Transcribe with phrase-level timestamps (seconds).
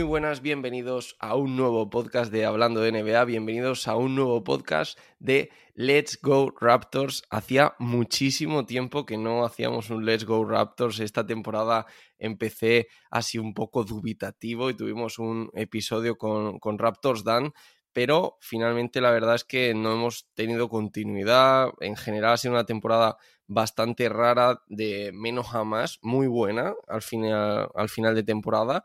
[0.00, 4.42] Muy buenas, bienvenidos a un nuevo podcast de Hablando de NBA, bienvenidos a un nuevo
[4.42, 7.22] podcast de Let's Go Raptors.
[7.28, 11.00] Hacía muchísimo tiempo que no hacíamos un Let's Go Raptors.
[11.00, 11.84] Esta temporada
[12.18, 17.52] empecé así un poco dubitativo y tuvimos un episodio con, con Raptors Dan,
[17.92, 21.72] pero finalmente la verdad es que no hemos tenido continuidad.
[21.80, 27.02] En general ha sido una temporada bastante rara, de menos a más, muy buena al
[27.02, 28.82] final, al final de temporada.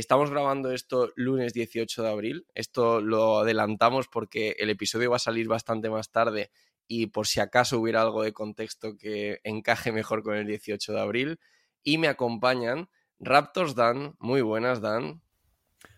[0.00, 2.46] Estamos grabando esto lunes 18 de abril.
[2.54, 6.50] Esto lo adelantamos porque el episodio va a salir bastante más tarde
[6.88, 11.00] y por si acaso hubiera algo de contexto que encaje mejor con el 18 de
[11.00, 11.40] abril.
[11.82, 14.16] Y me acompañan Raptors Dan.
[14.18, 15.20] Muy buenas, Dan.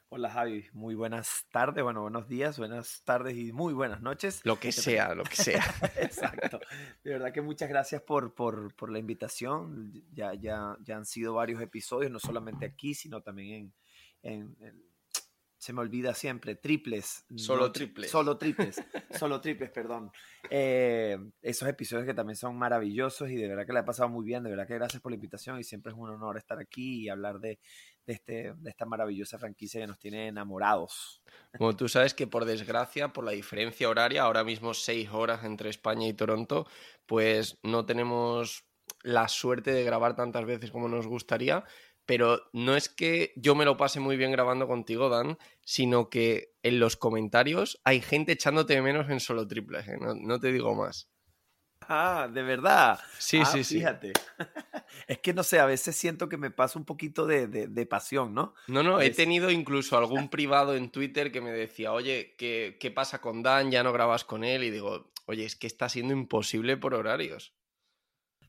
[0.09, 4.41] Hola Javi, muy buenas tardes, bueno, buenos días, buenas tardes y muy buenas noches.
[4.45, 5.65] Lo que sea, lo que sea.
[5.97, 6.59] Exacto.
[7.05, 9.93] De verdad que muchas gracias por, por, por la invitación.
[10.13, 13.73] Ya, ya, ya han sido varios episodios, no solamente aquí, sino también en,
[14.23, 14.83] en- en-
[15.59, 17.25] se me olvida siempre, triples.
[17.37, 18.11] Solo no- triples.
[18.11, 18.83] Solo triples,
[19.25, 20.11] solo triples, perdón.
[20.51, 24.25] Eh, esos episodios que también son maravillosos y de verdad que la he pasado muy
[24.25, 27.03] bien, de verdad que gracias por la invitación y siempre es un honor estar aquí
[27.03, 27.61] y hablar de,
[28.07, 31.23] de, este, de esta maravillosa franquicia que nos tiene enamorados.
[31.57, 35.71] Como tú sabes que por desgracia, por la diferencia horaria, ahora mismo seis horas entre
[35.71, 36.67] España y Toronto,
[37.07, 38.65] pues no tenemos
[39.05, 41.63] la suerte de grabar tantas veces como nos gustaría.
[42.05, 46.55] Pero no es que yo me lo pase muy bien grabando contigo, Dan, sino que
[46.63, 49.97] en los comentarios hay gente echándote de menos en solo triples, ¿eh?
[50.01, 51.09] no, no te digo más.
[51.89, 53.01] Ah, de verdad.
[53.19, 53.75] Sí, Ah, sí, sí.
[53.77, 54.13] Fíjate.
[55.09, 57.87] es que no sé, a veces siento que me pasa un poquito de, de- de
[57.87, 58.55] pasión, ¿no?
[58.69, 62.91] No, no, he tenido incluso algún privado en Twitter que me decía, oye, ¿qué, ¿qué
[62.91, 63.71] pasa con Dan?
[63.71, 64.63] Ya no grabas con él.
[64.65, 67.55] Y digo, oye, es que está siendo imposible por horarios.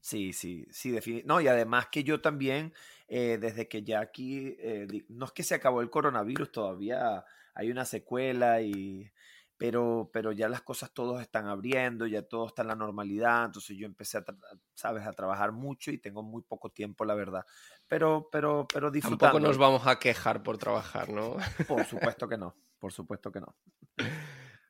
[0.02, 2.74] Sí, sí, sí, defini- No, y además que yo también,
[3.08, 7.72] eh, desde que ya aquí, eh, no es que se acabó el coronavirus, todavía hay
[7.72, 9.12] una secuela y...
[9.56, 13.78] Pero, pero ya las cosas todos están abriendo, ya todo está en la normalidad, entonces
[13.78, 14.26] yo empecé a,
[14.74, 17.46] sabes, a trabajar mucho y tengo muy poco tiempo, la verdad.
[17.88, 19.26] Pero, pero, pero disfrutando.
[19.26, 21.38] Tampoco nos vamos a quejar por trabajar, ¿no?
[21.68, 23.56] Por supuesto que no, por supuesto que no.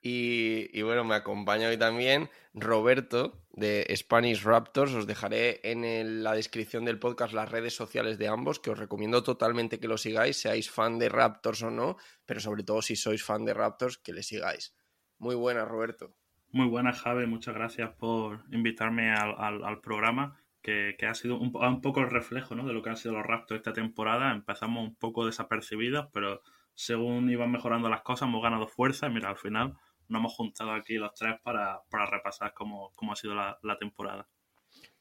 [0.06, 4.94] Y, bueno, me acompaña hoy también Roberto de Spanish Raptors.
[4.94, 9.24] Os dejaré en la descripción del podcast las redes sociales de ambos, que os recomiendo
[9.24, 13.24] totalmente que lo sigáis, seáis fan de Raptors o no, pero sobre todo si sois
[13.24, 14.76] fan de Raptors, que le sigáis.
[15.20, 16.14] Muy buena, Roberto.
[16.50, 17.26] Muy buenas, Javi.
[17.26, 22.56] Muchas gracias por invitarme al, programa, que, ha sido un, po- un poco el reflejo
[22.56, 22.68] ¿no?
[22.68, 24.34] de lo que han sido los Raptors esta temporada.
[24.34, 26.42] Empezamos un poco desapercibidos, pero
[26.74, 29.08] según iban mejorando las cosas, hemos ganado fuerza.
[29.08, 29.78] Mira, al final
[30.14, 34.30] nos hemos juntado aquí los tres para, para repasar cómo, cómo ha sido la, temporada.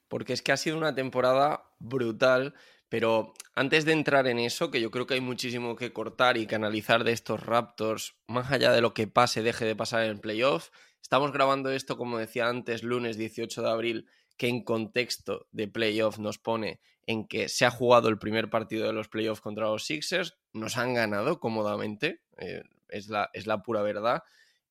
[0.09, 2.55] porque es que ha sido una temporada brutal,
[2.89, 6.47] pero antes de entrar en eso, que yo creo que hay muchísimo que cortar y
[6.47, 10.11] que analizar de estos Raptors, más allá de lo que pase, deje de pasar en
[10.11, 15.47] el playoff, estamos grabando esto, como decía antes, lunes 18 de abril, que en contexto
[15.53, 19.41] de playoff nos pone en que se ha jugado el primer partido de los playoffs
[19.41, 24.23] contra los Sixers, nos han ganado cómodamente, eh, es, la, es la pura verdad,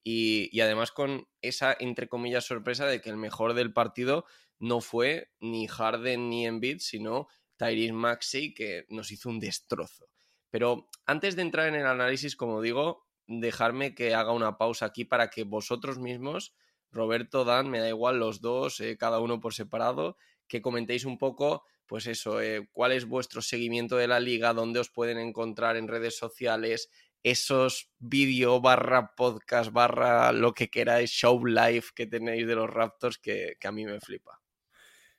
[0.04, 4.26] y, además con esa, entre comillas, sorpresa de que el mejor del partido
[4.60, 7.28] no fue ni Harden ni Embiid, sino
[7.58, 10.08] Tyrese Maxey, que nos hizo un destrozo.
[10.50, 15.06] Pero antes de entrar en el análisis, como digo, dejarme que haga una pausa aquí
[15.06, 16.54] para que vosotros mismos,
[16.92, 20.18] Roberto, Dan, me da igual los dos, eh, cada uno por separado,
[20.48, 24.80] que comentéis un poco, pues eso, eh, cuál es vuestro seguimiento de la liga, dónde
[24.80, 26.90] os pueden encontrar en redes sociales,
[27.24, 33.18] esos vídeo barra podcast barra lo que queráis, show live que tenéis de los Raptors
[33.18, 34.40] que, a mí me flipa.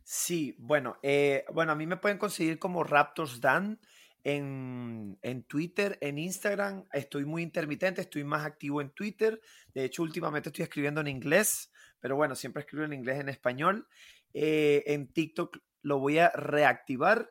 [0.03, 3.81] Sí, bueno, eh, bueno, a mí me pueden conseguir como Raptors Dan
[4.25, 6.85] en, en, Twitter, en Instagram.
[6.93, 9.41] Estoy muy intermitente, estoy más activo en Twitter.
[9.73, 11.71] De hecho, últimamente estoy escribiendo en inglés,
[12.01, 13.87] pero bueno, siempre escribo en inglés, en español.
[14.35, 17.31] Eh, en TikTok lo voy a reactivar.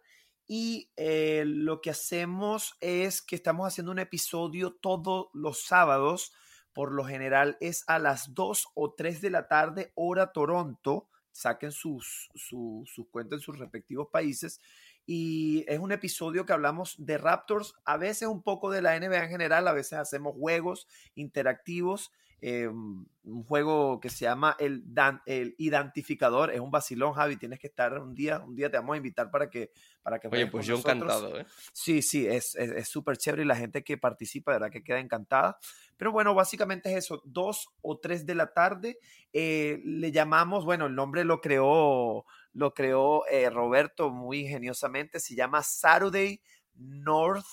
[0.53, 6.33] Y eh, lo que hacemos es que estamos haciendo un episodio todos los sábados.
[6.73, 11.07] Por lo general es a las 2 o 3 de la tarde, hora Toronto.
[11.31, 14.59] Saquen sus, sus cuentas en sus respectivos países
[15.05, 19.23] y es un episodio que hablamos de Raptors, a veces un poco de la NBA
[19.23, 22.11] en general, a veces hacemos juegos interactivos.
[22.43, 24.83] Eh, un juego que se llama el,
[25.27, 28.95] el Identificador, es un vacilón, Javi, tienes que estar un día, un día te vamos
[28.95, 29.71] a invitar para que
[30.01, 31.45] para que Oye, pues yo encantado, ¿eh?
[31.71, 34.99] Sí, sí, es súper es, chévere y la gente que participa, de verdad que queda
[34.99, 35.59] encantada.
[35.97, 38.97] Pero bueno, básicamente es eso, dos o tres de la tarde,
[39.33, 45.35] eh, le llamamos, bueno, el nombre lo creó lo creó eh, Roberto muy ingeniosamente, se
[45.35, 46.41] llama Saturday
[46.75, 47.45] North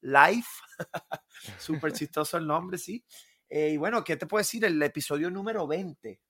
[0.00, 0.48] Life.
[1.58, 3.04] Súper chistoso el nombre, sí.
[3.50, 4.64] Eh, y bueno, ¿qué te puedo decir?
[4.64, 6.20] El episodio número 20.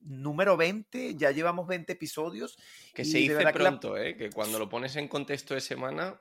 [0.00, 2.56] Número 20, ya llevamos 20 episodios.
[2.94, 4.16] Que se dice pronto, que ¿eh?
[4.16, 6.20] que cuando lo pones en contexto de semana,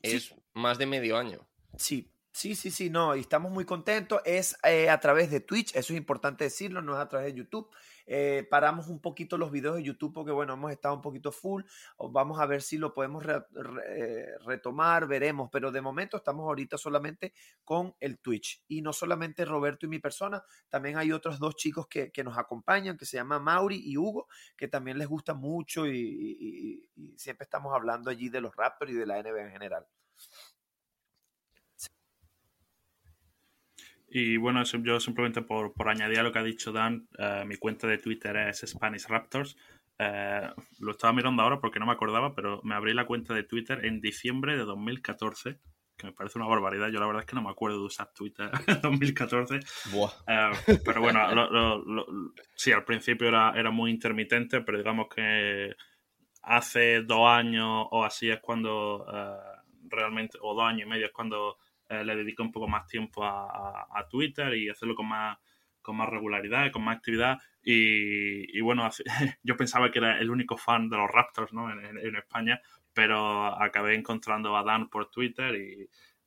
[0.00, 1.46] es, más de medio año.
[1.76, 4.22] Sí, Sí, sí, sí, no, y estamos muy contentos.
[4.24, 7.68] Es a través de Twitch, eso es importante decirlo, no es a través de YouTube.
[8.06, 11.62] Eh, paramos un poquito los videos de YouTube porque, bueno, hemos estado un poquito full.
[11.98, 15.48] Vamos a ver si lo podemos eh, retomar, veremos.
[15.50, 17.32] Pero de momento estamos ahorita solamente
[17.64, 18.64] con el Twitch.
[18.68, 22.96] Y no solamente Roberto y mi persona, también hay otros dos chicos que, nos acompañan,
[22.96, 27.74] que se llaman Mauri y Hugo, que también les gusta mucho y, y siempre estamos
[27.74, 29.86] hablando allí de los Raptors y de la NBA en general.
[34.14, 37.56] Y bueno, yo simplemente por, por añadir a lo que ha dicho Dan, eh, mi
[37.56, 39.56] cuenta de Twitter es Spanish Raptors.
[39.98, 40.50] Eh,
[40.80, 43.86] lo estaba mirando ahora porque no me acordaba, pero me abrí la cuenta de Twitter
[43.86, 45.58] en diciembre de 2014,
[45.96, 46.90] que me parece una barbaridad.
[46.90, 49.60] Yo la verdad es que no me acuerdo de usar Twitter en 2014.
[50.28, 52.12] Eh, pero bueno,
[52.54, 55.74] sí, al principio era, era muy intermitente, pero digamos que
[56.42, 59.06] hace dos años o así es cuando
[59.88, 61.56] realmente, o dos años y medio es cuando
[61.92, 65.38] eh, le dedico un poco más tiempo a, Twitter y hacerlo con más,
[65.82, 67.38] con más regularidad, con más actividad.
[67.62, 68.88] Y, bueno,
[69.42, 71.70] yo pensaba que era el único fan de los Raptors ¿no?
[71.70, 72.60] en, España,
[72.94, 75.54] pero acabé encontrando a Dan por Twitter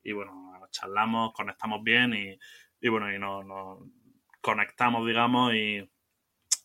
[0.04, 3.80] y, bueno, charlamos, conectamos bien y, bueno, y nos,
[4.42, 5.90] conectamos, digamos, y,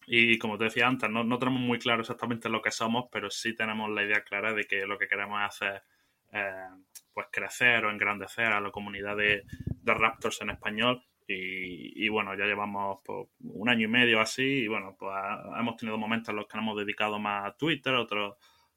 [0.06, 3.30] y como te decía antes, no, no, tenemos muy claro exactamente lo que somos, pero
[3.30, 5.82] sí tenemos la idea clara de que lo que queremos hacer
[6.32, 6.68] eh,
[7.12, 9.44] pues crecer o engrandecer a la comunidad de,
[9.84, 11.02] Raptors en español.
[11.32, 15.14] Y, bueno, ya llevamos pues, un año y medio así y bueno, pues
[15.60, 18.34] hemos tenido momentos en los que nos hemos dedicado más a Twitter, otros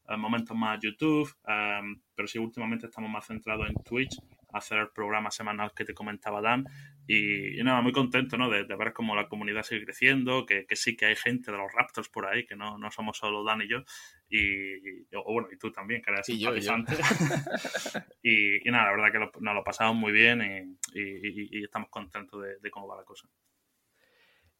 [0.07, 1.81] eh, momentos más a YouTube, eh,
[2.13, 4.19] pero sí últimamente estamos más centrados en Twitch
[4.53, 6.65] hacer el programa semanal que te comentaba Dan.
[7.07, 8.49] Y, nada, muy contento ¿no?
[8.49, 12.09] de, ver cómo la comunidad sigue creciendo, que, sí que hay gente de los Raptors
[12.09, 13.83] por ahí, que no, no somos solo Dan y yo.
[14.29, 16.55] Y, o bueno, y tú también, que eres yo,
[18.23, 22.71] y, nada, la verdad que nos lo pasamos muy bien y, estamos contentos de, de,
[22.71, 23.27] cómo va la cosa.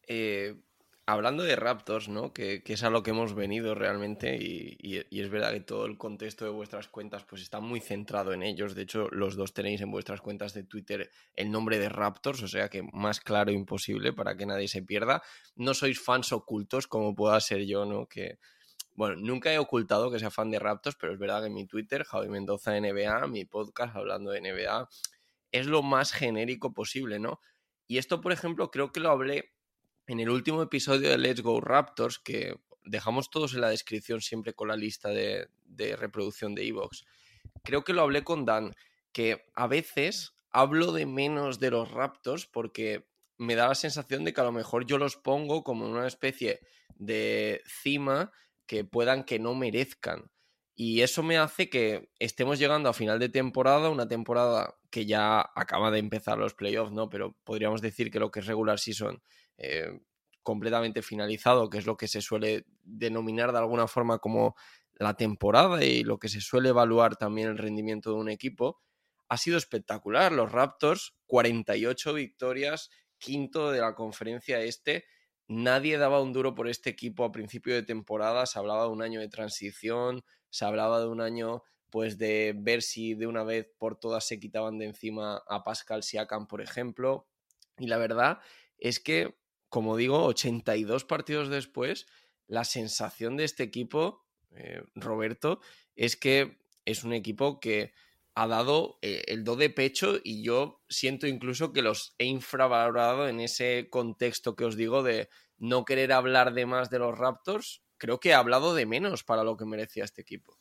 [0.06, 0.54] Eh,
[1.06, 2.32] hablando de Raptors, ¿no?
[2.32, 6.44] Que, es a lo que hemos venido realmente y, es verdad que todo el contexto
[6.44, 8.74] de vuestras cuentas pues está muy centrado en ellos.
[8.74, 12.48] De hecho, los dos tenéis en vuestras cuentas de Twitter el nombre de Raptors, o
[12.48, 15.22] sea que más claro imposible para que nadie se pierda.
[15.56, 18.06] No sois fans ocultos como pueda ser yo, ¿no?
[18.06, 18.38] Que,
[18.94, 22.04] bueno, nunca he ocultado que sea fan de Raptors, pero es verdad que mi Twitter,
[22.04, 24.88] Javi Mendoza NBA, mi podcast hablando de NBA,
[25.52, 27.40] es lo más genérico posible, ¿no?
[27.86, 29.53] Y esto, por ejemplo, creo que lo hablé
[30.06, 34.52] en el último episodio de Let's Go Raptors, que dejamos todos en la descripción siempre
[34.52, 35.48] con la lista de,
[35.96, 37.04] reproducción de Evox,
[37.62, 38.74] creo que lo hablé con Dan,
[39.12, 43.06] que a veces hablo de menos de los Raptors porque
[43.38, 46.60] me da la sensación de que a lo mejor yo los pongo como una especie
[46.96, 48.32] de cima
[48.66, 50.30] que puedan que no merezcan.
[50.76, 55.40] Y eso me hace que estemos llegando a final de temporada, una temporada que ya
[55.54, 57.08] acaba de empezar los playoffs, ¿no?
[57.08, 59.22] Pero podríamos decir que lo que es regular season
[59.56, 60.00] eh,
[60.42, 64.56] completamente finalizado, que es lo que se suele denominar de alguna forma como
[64.94, 68.80] la temporada y lo que se suele evaluar también el rendimiento de un equipo,
[69.28, 70.32] ha sido espectacular.
[70.32, 75.04] Los Raptors, 48 victorias, quinto de la conferencia este.
[75.46, 78.46] Nadie daba un duro por este equipo a principio de temporada.
[78.46, 82.82] Se hablaba de un año de transición, se hablaba de un año pues de ver
[82.82, 87.28] si de una vez por todas se quitaban de encima a Pascal Siakam, por ejemplo.
[87.78, 88.40] Y la verdad
[88.78, 89.36] es que,
[89.68, 92.06] como digo, 82 partidos después,
[92.48, 94.24] la sensación de este equipo,
[94.56, 95.60] eh, Roberto,
[95.94, 97.92] es que es un equipo que
[98.34, 103.28] ha dado eh, el do de pecho y yo siento incluso que los he infravalorado
[103.28, 107.82] en ese contexto que os digo de no querer hablar de más de los Raptors.
[107.96, 110.58] Creo que he hablado de menos para lo que merecía este equipo.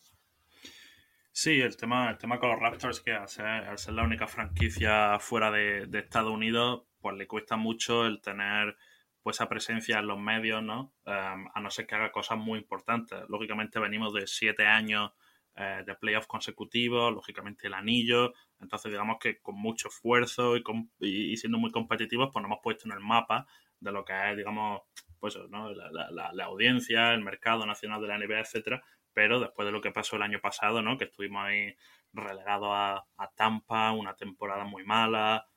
[1.31, 5.49] Sí, el tema, el tema con los Raptors que al ser, la única franquicia fuera
[5.49, 8.77] de, Estados Unidos, pues le cuesta mucho el tener
[9.23, 10.93] pues esa presencia en los medios, ¿no?
[11.05, 13.17] Em, a no ser que haga cosas muy importantes.
[13.29, 15.11] Lógicamente venimos de siete años
[15.55, 18.33] eh, de playoffs consecutivos, lógicamente el anillo.
[18.59, 20.55] Entonces, digamos que con mucho esfuerzo
[20.99, 23.45] y, siendo muy competitivos, pues nos hemos puesto en el mapa
[23.79, 24.81] de lo que es, digamos,
[25.19, 25.71] pues ¿no?
[25.71, 28.83] la, audiencia, el mercado nacional de la NBA, etcétera.
[29.13, 30.97] Pero después de lo que pasó el año pasado, ¿no?
[30.97, 31.75] Que estuvimos ahí
[32.13, 33.05] relegados a,
[33.35, 35.47] Tampa, una temporada muy mala,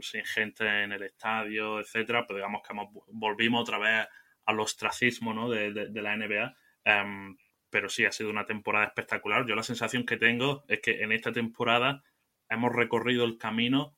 [0.00, 2.74] sin gente en el estadio, etcétera, pues digamos que
[3.12, 4.08] volvimos otra vez
[4.46, 5.48] al ostracismo ¿no?
[5.48, 6.56] de, de, la NBA.
[6.84, 7.36] Em,
[7.70, 9.46] pero sí, ha sido una temporada espectacular.
[9.46, 12.02] Yo la sensación que tengo es que en esta temporada
[12.48, 13.96] hemos recorrido el camino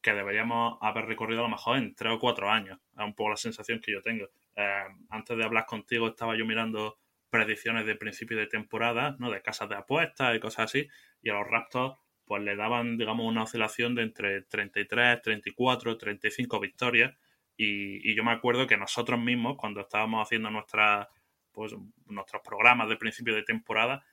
[0.00, 2.78] que deberíamos haber recorrido a lo mejor en tres o cuatro años.
[2.96, 4.26] Es un poco la sensación que yo tengo.
[4.56, 6.98] Eh, antes de hablar contigo estaba yo mirando
[7.28, 9.30] predicciones de principio de temporada, ¿no?
[9.30, 10.88] De casas de apuestas y cosas así,
[11.22, 16.60] y a los Raptors pues le daban, digamos, una oscilación de entre 33, 34, 35
[16.60, 17.12] victorias.
[17.56, 21.08] Y, y yo me acuerdo que nosotros mismos, cuando estábamos haciendo nuestra
[21.52, 21.74] pues,
[22.06, 24.04] nuestros programas de principio de temporada,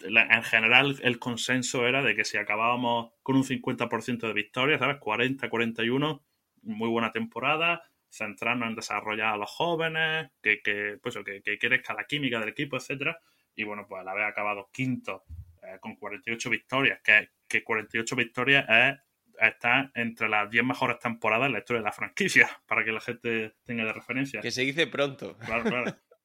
[0.00, 4.98] en general el consenso era de que si acabábamos con un 50% de victorias, ¿sabes?
[4.98, 6.22] 40-41,
[6.62, 11.94] muy buena temporada, centrarnos en desarrollar a los jóvenes, que, que, pues, que, que crezca
[11.94, 13.18] la química del equipo, etcétera
[13.54, 15.24] Y bueno, pues al haber acabado quinto
[15.62, 18.98] eh, con 48 victorias, que, que 48 victorias es
[19.40, 23.00] está entre las 10 mejores temporadas en la historia de la franquicia, para que la
[23.00, 24.40] gente tenga de referencia.
[24.40, 25.36] Que se dice pronto.
[25.38, 25.96] Claro, claro.